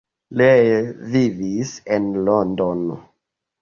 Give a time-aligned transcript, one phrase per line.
[0.39, 0.79] Lee
[1.17, 3.03] vivis en Londono.